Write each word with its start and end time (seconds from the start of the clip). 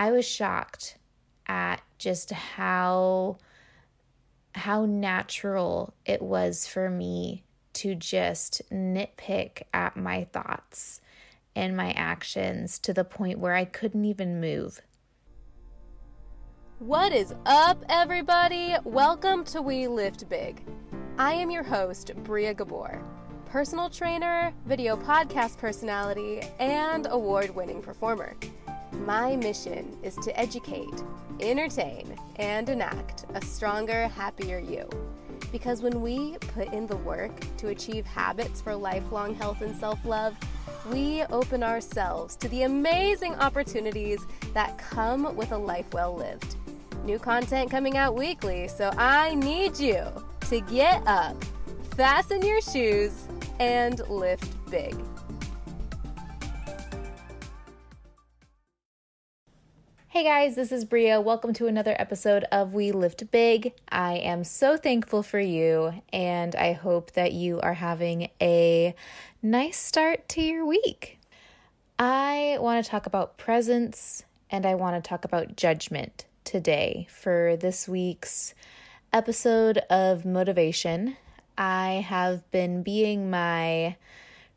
I 0.00 0.12
was 0.12 0.24
shocked 0.24 0.96
at 1.48 1.82
just 1.98 2.30
how 2.30 3.38
how 4.54 4.86
natural 4.86 5.92
it 6.06 6.22
was 6.22 6.68
for 6.68 6.88
me 6.88 7.42
to 7.72 7.96
just 7.96 8.62
nitpick 8.72 9.62
at 9.74 9.96
my 9.96 10.22
thoughts 10.32 11.00
and 11.56 11.76
my 11.76 11.90
actions 11.92 12.78
to 12.78 12.92
the 12.92 13.02
point 13.02 13.40
where 13.40 13.54
I 13.54 13.64
couldn't 13.64 14.04
even 14.04 14.40
move. 14.40 14.80
What 16.78 17.12
is 17.12 17.34
up, 17.44 17.84
everybody? 17.88 18.76
Welcome 18.84 19.42
to 19.46 19.60
We 19.60 19.88
Lift 19.88 20.28
Big. 20.28 20.62
I 21.18 21.32
am 21.32 21.50
your 21.50 21.64
host, 21.64 22.12
Bria 22.22 22.54
Gabor, 22.54 23.02
personal 23.46 23.90
trainer, 23.90 24.52
video 24.64 24.96
podcast 24.96 25.58
personality, 25.58 26.40
and 26.60 27.08
award 27.10 27.52
winning 27.52 27.82
performer. 27.82 28.36
My 29.08 29.36
mission 29.36 29.96
is 30.02 30.16
to 30.16 30.38
educate, 30.38 31.02
entertain, 31.40 32.14
and 32.36 32.68
enact 32.68 33.24
a 33.32 33.40
stronger, 33.40 34.06
happier 34.06 34.58
you. 34.58 34.86
Because 35.50 35.80
when 35.80 36.02
we 36.02 36.36
put 36.52 36.74
in 36.74 36.86
the 36.86 36.98
work 36.98 37.32
to 37.56 37.68
achieve 37.68 38.04
habits 38.04 38.60
for 38.60 38.76
lifelong 38.76 39.34
health 39.34 39.62
and 39.62 39.74
self 39.74 40.04
love, 40.04 40.36
we 40.92 41.22
open 41.30 41.62
ourselves 41.62 42.36
to 42.36 42.50
the 42.50 42.64
amazing 42.64 43.34
opportunities 43.36 44.20
that 44.52 44.76
come 44.76 45.34
with 45.34 45.52
a 45.52 45.58
life 45.58 45.90
well 45.94 46.14
lived. 46.14 46.56
New 47.02 47.18
content 47.18 47.70
coming 47.70 47.96
out 47.96 48.14
weekly, 48.14 48.68
so 48.68 48.90
I 48.98 49.34
need 49.36 49.78
you 49.78 50.04
to 50.50 50.60
get 50.60 51.02
up, 51.06 51.42
fasten 51.96 52.42
your 52.42 52.60
shoes, 52.60 53.26
and 53.58 54.06
lift 54.10 54.54
big. 54.70 54.94
Hey 60.18 60.24
guys, 60.24 60.56
this 60.56 60.72
is 60.72 60.84
Bria. 60.84 61.20
Welcome 61.20 61.52
to 61.52 61.68
another 61.68 61.94
episode 61.96 62.42
of 62.50 62.74
We 62.74 62.90
Lift 62.90 63.30
Big. 63.30 63.72
I 63.88 64.14
am 64.14 64.42
so 64.42 64.76
thankful 64.76 65.22
for 65.22 65.38
you, 65.38 66.02
and 66.12 66.56
I 66.56 66.72
hope 66.72 67.12
that 67.12 67.32
you 67.32 67.60
are 67.60 67.74
having 67.74 68.28
a 68.42 68.96
nice 69.42 69.78
start 69.78 70.28
to 70.30 70.42
your 70.42 70.66
week. 70.66 71.20
I 72.00 72.56
want 72.58 72.84
to 72.84 72.90
talk 72.90 73.06
about 73.06 73.38
presence 73.38 74.24
and 74.50 74.66
I 74.66 74.74
want 74.74 74.96
to 74.96 75.08
talk 75.08 75.24
about 75.24 75.54
judgment 75.54 76.24
today 76.42 77.06
for 77.08 77.56
this 77.56 77.86
week's 77.86 78.54
episode 79.12 79.78
of 79.88 80.24
Motivation. 80.24 81.16
I 81.56 82.04
have 82.08 82.50
been 82.50 82.82
being 82.82 83.30
my 83.30 83.94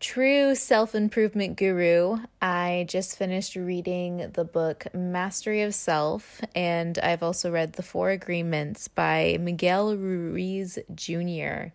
true 0.00 0.54
self 0.54 0.94
improvement 0.94 1.56
guru. 1.56 2.18
I 2.40 2.86
just 2.88 3.16
finished 3.16 3.56
reading 3.56 4.30
the 4.34 4.44
book 4.44 4.86
Mastery 4.94 5.62
of 5.62 5.74
Self, 5.74 6.40
and 6.54 6.98
I've 6.98 7.22
also 7.22 7.50
read 7.50 7.72
The 7.72 7.82
Four 7.82 8.10
Agreements 8.10 8.88
by 8.88 9.38
Miguel 9.40 9.96
Ruiz 9.96 10.78
Jr. 10.94 11.72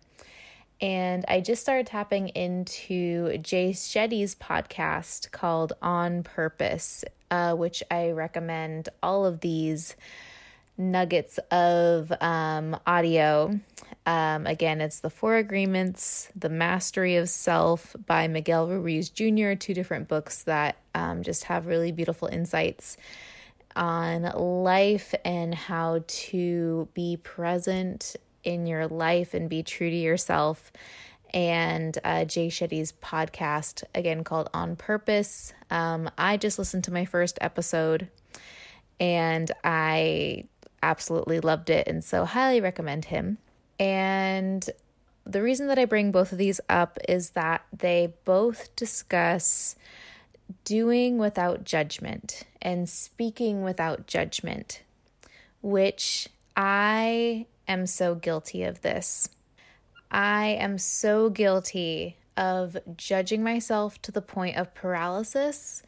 And 0.80 1.24
I 1.28 1.40
just 1.40 1.62
started 1.62 1.86
tapping 1.86 2.28
into 2.28 3.38
Jay 3.38 3.70
Shetty's 3.70 4.34
podcast 4.34 5.30
called 5.30 5.72
On 5.80 6.22
Purpose, 6.22 7.04
uh, 7.30 7.54
which 7.54 7.82
I 7.90 8.10
recommend 8.10 8.88
all 9.02 9.24
of 9.24 9.40
these 9.40 9.96
nuggets 10.76 11.38
of 11.50 12.12
um, 12.20 12.78
audio. 12.86 13.58
Um, 14.06 14.46
again, 14.46 14.80
it's 14.80 15.00
The 15.00 15.10
Four 15.10 15.36
Agreements, 15.36 16.28
The 16.36 16.48
Mastery 16.48 17.16
of 17.16 17.28
Self 17.28 17.96
by 18.06 18.28
Miguel 18.28 18.68
Ruiz 18.68 19.08
Jr., 19.08 19.54
two 19.54 19.74
different 19.74 20.08
books 20.08 20.42
that 20.44 20.76
um, 20.94 21.22
just 21.22 21.44
have 21.44 21.66
really 21.66 21.92
beautiful 21.92 22.28
insights 22.28 22.96
on 23.76 24.22
life 24.22 25.14
and 25.24 25.54
how 25.54 26.04
to 26.06 26.88
be 26.94 27.16
present 27.16 28.16
in 28.44 28.66
your 28.66 28.86
life 28.86 29.34
and 29.34 29.48
be 29.48 29.62
true 29.62 29.90
to 29.90 29.96
yourself. 29.96 30.70
And 31.32 31.96
uh, 32.04 32.24
Jay 32.26 32.48
Shetty's 32.48 32.92
podcast, 32.92 33.82
again 33.94 34.22
called 34.22 34.50
On 34.54 34.76
Purpose. 34.76 35.52
Um, 35.70 36.08
I 36.16 36.36
just 36.36 36.58
listened 36.58 36.84
to 36.84 36.92
my 36.92 37.04
first 37.04 37.38
episode 37.40 38.08
and 39.00 39.50
I 39.64 40.44
absolutely 40.84 41.40
loved 41.40 41.70
it 41.70 41.88
and 41.88 42.04
so 42.04 42.24
highly 42.24 42.60
recommend 42.60 43.06
him. 43.06 43.38
And 43.80 44.68
the 45.24 45.42
reason 45.42 45.66
that 45.68 45.78
I 45.78 45.86
bring 45.86 46.12
both 46.12 46.32
of 46.32 46.38
these 46.38 46.60
up 46.68 46.98
is 47.08 47.30
that 47.30 47.64
they 47.76 48.12
both 48.24 48.74
discuss 48.76 49.76
doing 50.64 51.16
without 51.16 51.64
judgment 51.64 52.42
and 52.60 52.88
speaking 52.88 53.62
without 53.62 54.06
judgment, 54.06 54.82
which 55.62 56.28
I 56.56 57.46
am 57.66 57.86
so 57.86 58.14
guilty 58.14 58.62
of 58.62 58.82
this. 58.82 59.28
I 60.10 60.58
am 60.60 60.78
so 60.78 61.30
guilty 61.30 62.18
of 62.36 62.76
judging 62.96 63.42
myself 63.42 64.00
to 64.02 64.12
the 64.12 64.20
point 64.20 64.56
of 64.56 64.74
paralysis 64.74 65.82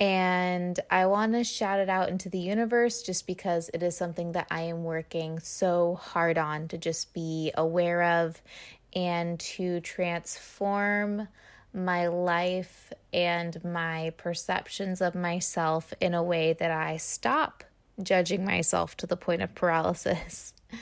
and 0.00 0.78
I 0.90 1.06
want 1.06 1.32
to 1.32 1.42
shout 1.42 1.80
it 1.80 1.88
out 1.88 2.08
into 2.08 2.28
the 2.28 2.38
universe 2.38 3.02
just 3.02 3.26
because 3.26 3.68
it 3.74 3.82
is 3.82 3.96
something 3.96 4.32
that 4.32 4.46
I 4.50 4.62
am 4.62 4.84
working 4.84 5.40
so 5.40 5.96
hard 5.96 6.38
on 6.38 6.68
to 6.68 6.78
just 6.78 7.12
be 7.12 7.50
aware 7.56 8.02
of 8.02 8.40
and 8.94 9.40
to 9.40 9.80
transform 9.80 11.28
my 11.74 12.06
life 12.06 12.92
and 13.12 13.62
my 13.64 14.12
perceptions 14.16 15.00
of 15.00 15.14
myself 15.14 15.92
in 16.00 16.14
a 16.14 16.22
way 16.22 16.52
that 16.54 16.70
I 16.70 16.96
stop 16.96 17.64
judging 18.00 18.44
myself 18.44 18.96
to 18.98 19.06
the 19.06 19.16
point 19.16 19.42
of 19.42 19.54
paralysis. 19.54 20.54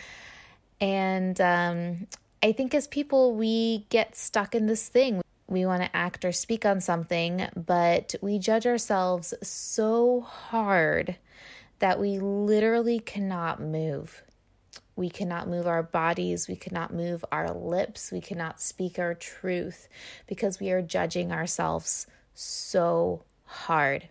And 0.78 1.40
um, 1.40 2.06
I 2.42 2.52
think 2.52 2.74
as 2.74 2.86
people, 2.86 3.34
we 3.34 3.86
get 3.88 4.14
stuck 4.14 4.54
in 4.54 4.66
this 4.66 4.88
thing 4.88 5.22
we 5.48 5.64
want 5.64 5.82
to 5.82 5.96
act 5.96 6.24
or 6.24 6.32
speak 6.32 6.64
on 6.64 6.80
something, 6.80 7.48
but 7.54 8.14
we 8.20 8.38
judge 8.38 8.66
ourselves 8.66 9.32
so 9.42 10.22
hard 10.22 11.16
that 11.78 12.00
we 12.00 12.18
literally 12.18 12.98
cannot 12.98 13.60
move. 13.60 14.22
We 14.96 15.10
cannot 15.10 15.48
move 15.48 15.66
our 15.66 15.82
bodies, 15.82 16.48
we 16.48 16.56
cannot 16.56 16.92
move 16.92 17.24
our 17.30 17.52
lips, 17.52 18.10
we 18.10 18.20
cannot 18.20 18.60
speak 18.60 18.98
our 18.98 19.14
truth 19.14 19.88
because 20.26 20.58
we 20.58 20.70
are 20.70 20.80
judging 20.80 21.32
ourselves 21.32 22.06
so 22.34 23.22
hard. 23.44 24.08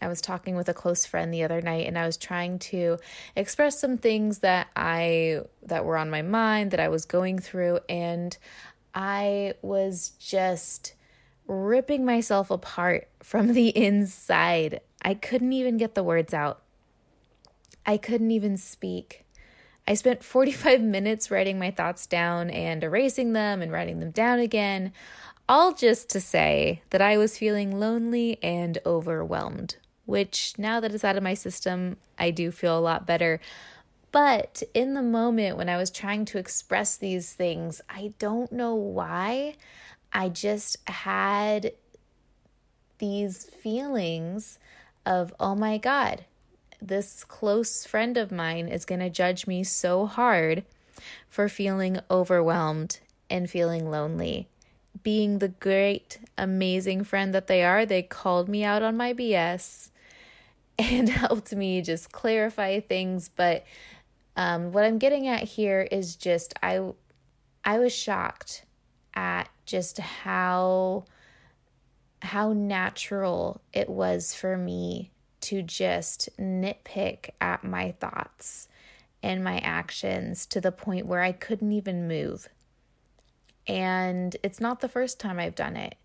I 0.00 0.08
was 0.08 0.20
talking 0.20 0.56
with 0.56 0.68
a 0.68 0.74
close 0.74 1.06
friend 1.06 1.32
the 1.32 1.44
other 1.44 1.60
night 1.62 1.86
and 1.86 1.98
I 1.98 2.06
was 2.06 2.16
trying 2.16 2.58
to 2.58 2.98
express 3.36 3.80
some 3.80 3.96
things 3.96 4.40
that 4.40 4.68
I 4.74 5.42
that 5.62 5.84
were 5.84 5.96
on 5.96 6.10
my 6.10 6.22
mind 6.22 6.72
that 6.72 6.80
I 6.80 6.88
was 6.88 7.04
going 7.04 7.38
through 7.38 7.80
and 7.88 8.36
I 8.94 9.54
was 9.62 10.10
just 10.18 10.94
ripping 11.46 12.04
myself 12.04 12.50
apart 12.50 13.08
from 13.22 13.52
the 13.52 13.68
inside. 13.68 14.80
I 15.02 15.14
couldn't 15.14 15.52
even 15.52 15.76
get 15.76 15.94
the 15.94 16.04
words 16.04 16.32
out. 16.32 16.62
I 17.84 17.96
couldn't 17.96 18.30
even 18.30 18.56
speak. 18.56 19.24
I 19.86 19.94
spent 19.94 20.22
45 20.24 20.80
minutes 20.82 21.30
writing 21.30 21.58
my 21.58 21.70
thoughts 21.70 22.06
down 22.06 22.50
and 22.50 22.82
erasing 22.84 23.32
them 23.32 23.62
and 23.62 23.72
writing 23.72 24.00
them 24.00 24.10
down 24.10 24.38
again, 24.38 24.92
all 25.48 25.72
just 25.72 26.08
to 26.10 26.20
say 26.20 26.82
that 26.90 27.02
I 27.02 27.18
was 27.18 27.36
feeling 27.38 27.78
lonely 27.78 28.38
and 28.42 28.78
overwhelmed, 28.86 29.76
which 30.06 30.54
now 30.56 30.80
that 30.80 30.94
it's 30.94 31.04
out 31.04 31.16
of 31.16 31.22
my 31.22 31.34
system, 31.34 31.96
I 32.18 32.30
do 32.30 32.50
feel 32.50 32.78
a 32.78 32.80
lot 32.80 33.06
better. 33.06 33.40
But 34.12 34.62
in 34.74 34.92
the 34.92 35.02
moment 35.02 35.56
when 35.56 35.70
I 35.70 35.78
was 35.78 35.90
trying 35.90 36.26
to 36.26 36.38
express 36.38 36.96
these 36.96 37.32
things, 37.32 37.80
I 37.88 38.12
don't 38.18 38.52
know 38.52 38.74
why. 38.74 39.56
I 40.12 40.28
just 40.28 40.76
had 40.88 41.72
these 42.98 43.46
feelings 43.46 44.58
of, 45.06 45.34
oh 45.40 45.54
my 45.54 45.78
God, 45.78 46.26
this 46.80 47.24
close 47.24 47.86
friend 47.86 48.18
of 48.18 48.30
mine 48.30 48.68
is 48.68 48.84
going 48.84 49.00
to 49.00 49.08
judge 49.08 49.46
me 49.46 49.64
so 49.64 50.06
hard 50.06 50.64
for 51.28 51.48
feeling 51.48 51.98
overwhelmed 52.10 53.00
and 53.30 53.48
feeling 53.48 53.90
lonely. 53.90 54.48
Being 55.02 55.38
the 55.38 55.48
great, 55.48 56.18
amazing 56.36 57.04
friend 57.04 57.34
that 57.34 57.46
they 57.46 57.64
are, 57.64 57.86
they 57.86 58.02
called 58.02 58.48
me 58.48 58.62
out 58.62 58.82
on 58.82 58.96
my 58.96 59.14
BS 59.14 59.88
and 60.78 61.08
helped 61.08 61.54
me 61.54 61.80
just 61.80 62.12
clarify 62.12 62.78
things. 62.80 63.30
But 63.34 63.64
um, 64.36 64.72
what 64.72 64.84
I'm 64.84 64.98
getting 64.98 65.28
at 65.28 65.42
here 65.42 65.86
is 65.90 66.16
just 66.16 66.54
I 66.62 66.92
I 67.64 67.78
was 67.78 67.92
shocked 67.92 68.64
at 69.14 69.48
just 69.66 69.98
how 69.98 71.04
how 72.22 72.52
natural 72.52 73.60
it 73.72 73.88
was 73.88 74.34
for 74.34 74.56
me 74.56 75.10
to 75.40 75.62
just 75.62 76.28
nitpick 76.38 77.30
at 77.40 77.64
my 77.64 77.92
thoughts 77.92 78.68
and 79.22 79.42
my 79.42 79.58
actions 79.58 80.46
to 80.46 80.60
the 80.60 80.72
point 80.72 81.06
where 81.06 81.20
I 81.20 81.32
couldn't 81.32 81.72
even 81.72 82.08
move. 82.08 82.48
And 83.66 84.36
it's 84.42 84.60
not 84.60 84.80
the 84.80 84.88
first 84.88 85.20
time 85.20 85.38
I've 85.38 85.54
done 85.54 85.76
it. 85.76 85.96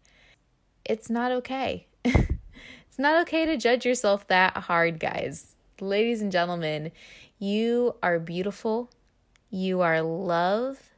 It's 0.86 1.10
not 1.10 1.32
okay. 1.32 1.88
it's 2.04 2.98
not 2.98 3.22
okay 3.22 3.46
to 3.46 3.58
judge 3.58 3.86
yourself 3.86 4.28
that 4.28 4.58
hard, 4.58 5.00
guys. 5.00 5.57
Ladies 5.80 6.24
and 6.24 6.32
gentlemen, 6.32 6.92
you 7.38 7.96
are 8.02 8.18
beautiful, 8.18 8.90
you 9.52 9.82
are 9.82 10.02
love, 10.02 10.90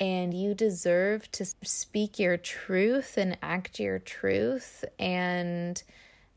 and 0.00 0.32
you 0.32 0.54
deserve 0.54 1.30
to 1.32 1.44
speak 1.44 2.18
your 2.18 2.38
truth 2.38 3.18
and 3.18 3.36
act 3.42 3.78
your 3.78 3.98
truth. 3.98 4.86
And 4.98 5.82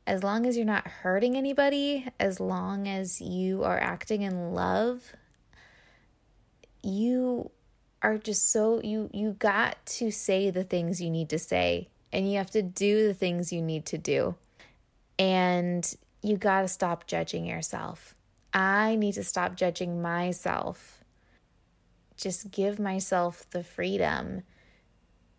as 0.05 0.23
long 0.23 0.45
as 0.45 0.57
you're 0.57 0.65
not 0.65 0.87
hurting 0.87 1.37
anybody, 1.37 2.05
as 2.19 2.41
long 2.41 2.85
as 2.85 3.21
you 3.21 3.63
are 3.63 3.79
acting 3.79 4.23
in 4.23 4.53
love, 4.53 5.13
you 6.83 7.49
are 8.01 8.17
just 8.17 8.51
so 8.51 8.81
you 8.81 9.09
you 9.13 9.33
got 9.33 9.85
to 9.85 10.11
say 10.11 10.49
the 10.49 10.63
things 10.65 11.01
you 11.01 11.09
need 11.09 11.29
to 11.29 11.39
say 11.39 11.87
and 12.11 12.29
you 12.29 12.37
have 12.37 12.51
to 12.51 12.61
do 12.61 13.07
the 13.07 13.13
things 13.13 13.53
you 13.53 13.61
need 13.61 13.85
to 13.85 13.97
do. 13.97 14.35
And 15.17 15.95
you 16.21 16.37
got 16.37 16.61
to 16.61 16.67
stop 16.67 17.07
judging 17.07 17.45
yourself. 17.45 18.15
I 18.53 18.95
need 18.95 19.13
to 19.13 19.23
stop 19.23 19.55
judging 19.55 20.01
myself. 20.01 21.03
Just 22.17 22.51
give 22.51 22.79
myself 22.79 23.49
the 23.51 23.63
freedom 23.63 24.43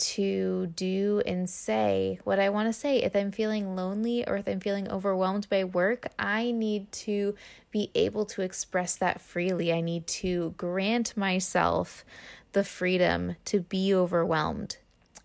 to 0.00 0.68
do 0.68 1.22
and 1.26 1.48
say 1.48 2.18
what 2.24 2.40
I 2.40 2.48
want 2.48 2.68
to 2.68 2.72
say. 2.72 3.02
If 3.02 3.14
I'm 3.14 3.30
feeling 3.30 3.76
lonely 3.76 4.26
or 4.26 4.36
if 4.36 4.48
I'm 4.48 4.60
feeling 4.60 4.88
overwhelmed 4.88 5.48
by 5.50 5.64
work, 5.64 6.06
I 6.18 6.52
need 6.52 6.90
to 6.92 7.34
be 7.70 7.90
able 7.94 8.24
to 8.26 8.42
express 8.42 8.96
that 8.96 9.20
freely. 9.20 9.72
I 9.72 9.82
need 9.82 10.06
to 10.06 10.54
grant 10.56 11.16
myself 11.16 12.04
the 12.52 12.64
freedom 12.64 13.36
to 13.44 13.60
be 13.60 13.94
overwhelmed 13.94 14.78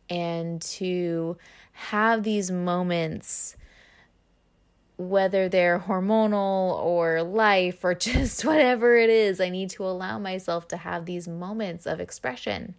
and 0.09 0.61
to 0.61 1.37
have 1.71 2.23
these 2.23 2.51
moments 2.51 3.55
whether 4.97 5.49
they're 5.49 5.79
hormonal 5.79 6.81
or 6.83 7.21
life 7.23 7.83
or 7.83 7.93
just 7.95 8.45
whatever 8.45 8.95
it 8.95 9.09
is, 9.09 9.39
I 9.39 9.49
need 9.49 9.69
to 9.71 9.83
allow 9.83 10.19
myself 10.19 10.67
to 10.69 10.77
have 10.77 11.05
these 11.05 11.27
moments 11.27 11.85
of 11.85 11.99
expression. 11.99 12.75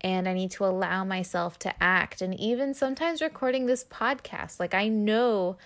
And 0.00 0.28
I 0.28 0.34
need 0.34 0.50
to 0.52 0.64
allow 0.64 1.04
myself 1.04 1.58
to 1.60 1.82
act. 1.82 2.20
And 2.20 2.38
even 2.38 2.74
sometimes 2.74 3.22
recording 3.22 3.66
this 3.66 3.84
podcast, 3.84 4.60
like 4.60 4.74
I 4.74 4.88
know 4.88 5.56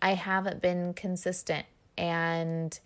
I 0.00 0.14
haven't 0.14 0.60
been 0.60 0.92
consistent. 0.94 1.66
And 1.96 2.78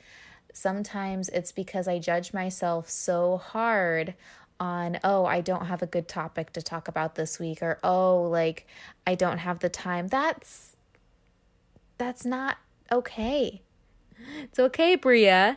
sometimes 0.53 1.29
it's 1.31 1.53
because 1.53 1.89
I 1.89 1.99
judge 1.99 2.33
myself 2.33 2.89
so 2.89 3.37
hard 3.37 4.15
on, 4.61 5.01
oh, 5.03 5.25
I 5.25 5.41
don't 5.41 5.67
have 5.67 5.83
a 5.83 5.87
good 5.87 6.07
topic 6.07 6.53
to 6.53 6.63
talk 6.63 6.87
about 6.87 7.17
this 7.17 7.39
week, 7.41 7.63
or 7.63 7.79
oh, 7.83 8.23
like 8.23 8.67
I 9.07 9.17
don't 9.17 9.39
have 9.39 9.59
the 9.59 9.69
time. 9.69 10.07
That's 10.07 10.72
that's 12.03 12.27
not 12.27 12.57
okay. 12.91 13.63
It's 14.43 14.59
okay, 14.59 14.97
Bria, 14.97 15.57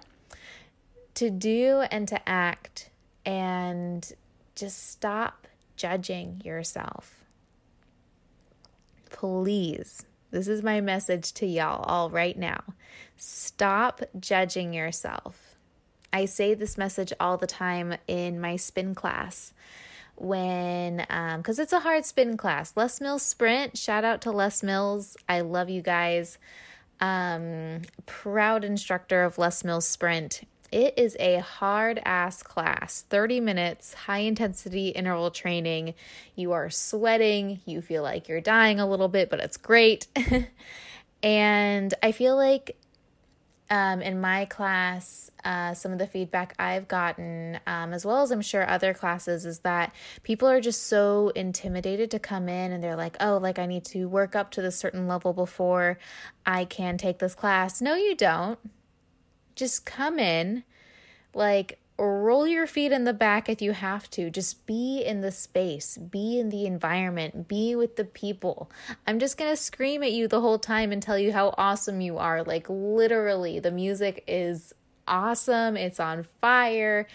to 1.15 1.31
do 1.31 1.83
and 1.89 2.07
to 2.07 2.29
act 2.29 2.91
and 3.25 4.13
just 4.55 4.91
stop 4.91 5.47
judging 5.75 6.43
yourself. 6.45 7.25
Please, 9.09 10.05
this 10.29 10.47
is 10.47 10.61
my 10.61 10.81
message 10.81 11.33
to 11.33 11.47
y'all 11.47 11.83
all 11.83 12.11
right 12.11 12.37
now. 12.37 12.61
Stop 13.17 14.03
judging 14.19 14.71
yourself. 14.71 15.55
I 16.13 16.25
say 16.25 16.53
this 16.53 16.77
message 16.77 17.11
all 17.19 17.37
the 17.37 17.47
time 17.47 17.95
in 18.07 18.39
my 18.39 18.55
spin 18.55 18.93
class 18.93 19.51
when 20.17 21.05
um 21.09 21.41
because 21.41 21.59
um, 21.59 21.63
it's 21.63 21.73
a 21.73 21.79
hard 21.79 22.05
spin 22.05 22.37
class. 22.37 22.73
Les 22.75 23.01
mills 23.01 23.23
sprint 23.23 23.77
shout 23.77 24.03
out 24.03 24.21
to 24.21 24.31
les 24.31 24.63
mills. 24.63 25.17
I 25.27 25.41
love 25.41 25.69
you 25.69 25.81
guys. 25.81 26.37
Um, 27.01 27.81
proud 28.05 28.63
instructor 28.63 29.23
of 29.23 29.37
les 29.37 29.63
mills 29.63 29.87
sprint. 29.87 30.43
It 30.71 30.97
is 30.97 31.15
a 31.19 31.37
hard 31.39 32.01
ass 32.05 32.41
class. 32.41 33.05
30 33.09 33.39
minutes 33.39 33.93
high 33.93 34.19
intensity 34.19 34.89
interval 34.89 35.31
training. 35.31 35.93
You 36.35 36.53
are 36.53 36.69
sweating. 36.69 37.61
You 37.65 37.81
feel 37.81 38.03
like 38.03 38.27
you're 38.27 38.41
dying 38.41 38.79
a 38.79 38.89
little 38.89 39.09
bit 39.09 39.29
but 39.29 39.39
it's 39.39 39.57
great. 39.57 40.07
And 41.23 41.91
i 42.03 42.11
feel 42.11 42.35
like 42.35 42.77
um, 43.69 44.01
in 44.01 44.21
my 44.21 44.45
class, 44.45 45.31
uh, 45.43 45.73
some 45.73 45.91
of 45.91 45.97
the 45.97 46.05
feedback 46.07 46.53
I've 46.59 46.87
gotten, 46.87 47.59
um, 47.65 47.93
as 47.93 48.05
well 48.05 48.21
as 48.21 48.31
I'm 48.31 48.41
sure 48.41 48.67
other 48.67 48.93
classes, 48.93 49.45
is 49.45 49.59
that 49.59 49.93
people 50.23 50.47
are 50.47 50.61
just 50.61 50.83
so 50.83 51.29
intimidated 51.35 52.11
to 52.11 52.19
come 52.19 52.47
in 52.47 52.71
and 52.71 52.83
they're 52.83 52.95
like, 52.95 53.17
oh, 53.19 53.37
like 53.37 53.57
I 53.57 53.65
need 53.65 53.83
to 53.85 54.05
work 54.05 54.35
up 54.35 54.51
to 54.51 54.61
this 54.61 54.77
certain 54.77 55.07
level 55.07 55.33
before 55.33 55.97
I 56.45 56.65
can 56.65 56.97
take 56.97 57.19
this 57.19 57.33
class. 57.33 57.81
No, 57.81 57.95
you 57.95 58.15
don't. 58.15 58.59
Just 59.55 59.85
come 59.85 60.19
in. 60.19 60.63
Like, 61.33 61.79
roll 61.97 62.47
your 62.47 62.67
feet 62.67 62.91
in 62.91 63.05
the 63.05 63.13
back 63.13 63.47
if 63.47 63.61
you 63.61 63.71
have 63.71 64.09
to. 64.11 64.29
Just 64.29 64.65
be 64.65 65.01
in 65.01 65.21
the 65.21 65.31
space, 65.31 65.97
be 65.97 66.39
in 66.39 66.49
the 66.49 66.65
environment, 66.65 67.47
be 67.47 67.75
with 67.75 67.95
the 67.95 68.03
people. 68.03 68.69
I'm 69.07 69.19
just 69.19 69.37
going 69.37 69.51
to 69.51 69.57
scream 69.57 70.03
at 70.03 70.11
you 70.11 70.27
the 70.27 70.41
whole 70.41 70.59
time 70.59 70.91
and 70.91 71.01
tell 71.01 71.17
you 71.17 71.31
how 71.31 71.53
awesome 71.57 72.01
you 72.01 72.17
are. 72.17 72.43
Like, 72.43 72.67
literally, 72.69 73.59
the 73.59 73.71
music 73.71 74.23
is 74.27 74.73
awesome, 75.07 75.77
it's 75.77 75.99
on 75.99 76.25
fire. 76.41 77.07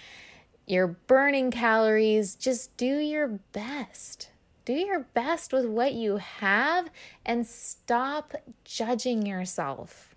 You're 0.66 0.86
burning 0.86 1.50
calories. 1.50 2.36
Just 2.36 2.76
do 2.76 2.98
your 2.98 3.26
best. 3.26 4.30
Do 4.64 4.72
your 4.72 5.00
best 5.00 5.52
with 5.52 5.66
what 5.66 5.94
you 5.94 6.18
have 6.18 6.90
and 7.26 7.44
stop 7.44 8.34
judging 8.64 9.26
yourself. 9.26 10.14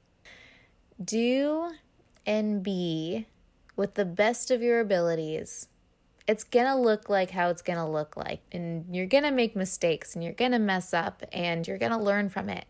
Do 1.03 1.71
and 2.25 2.61
be 2.61 3.25
with 3.75 3.95
the 3.95 4.05
best 4.05 4.51
of 4.51 4.61
your 4.61 4.79
abilities, 4.79 5.67
it's 6.27 6.43
going 6.43 6.65
to 6.65 6.75
look 6.75 7.09
like 7.09 7.31
how 7.31 7.49
it's 7.49 7.61
going 7.61 7.79
to 7.79 7.85
look 7.85 8.15
like. 8.15 8.41
And 8.51 8.85
you're 8.95 9.07
going 9.07 9.23
to 9.23 9.31
make 9.31 9.55
mistakes 9.55 10.15
and 10.15 10.23
you're 10.23 10.33
going 10.33 10.51
to 10.51 10.59
mess 10.59 10.93
up 10.93 11.23
and 11.31 11.67
you're 11.67 11.77
going 11.77 11.91
to 11.91 11.97
learn 11.97 12.29
from 12.29 12.49
it 12.49 12.65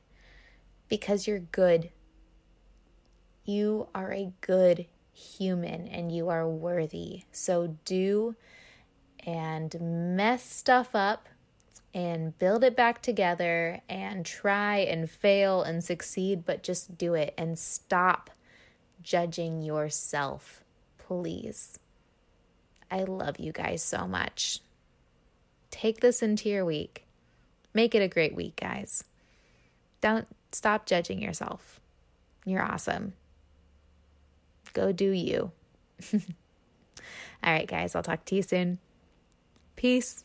because 0.89 1.27
you're 1.27 1.39
good. 1.39 1.89
You 3.45 3.89
are 3.93 4.13
a 4.13 4.31
good 4.41 4.87
human 5.11 5.87
and 5.87 6.11
you 6.11 6.29
are 6.29 6.47
worthy. 6.47 7.23
So 7.31 7.77
do 7.85 8.35
and 9.25 9.75
mess 10.15 10.43
stuff 10.43 10.95
up 10.95 11.29
and 11.93 12.37
build 12.39 12.63
it 12.63 12.75
back 12.75 13.01
together 13.01 13.81
and 13.87 14.25
try 14.25 14.77
and 14.77 15.09
fail 15.09 15.61
and 15.61 15.83
succeed, 15.83 16.43
but 16.43 16.63
just 16.63 16.97
do 16.97 17.13
it 17.13 17.33
and 17.37 17.59
stop 17.59 18.31
judging 19.03 19.61
yourself 19.61 20.62
please. 21.07 21.79
I 22.89 23.03
love 23.03 23.39
you 23.39 23.51
guys 23.51 23.81
so 23.83 24.07
much. 24.07 24.59
Take 25.71 26.01
this 26.01 26.21
into 26.21 26.49
your 26.49 26.65
week. 26.65 27.05
Make 27.73 27.95
it 27.95 28.01
a 28.01 28.07
great 28.07 28.35
week, 28.35 28.55
guys. 28.55 29.03
Don't 30.01 30.27
stop 30.51 30.85
judging 30.85 31.21
yourself. 31.21 31.79
You're 32.45 32.61
awesome. 32.61 33.13
Go 34.73 34.91
do 34.91 35.09
you. 35.09 35.51
All 36.13 36.19
right, 37.53 37.67
guys, 37.67 37.95
I'll 37.95 38.03
talk 38.03 38.25
to 38.25 38.35
you 38.35 38.41
soon. 38.41 38.79
Peace. 39.75 40.23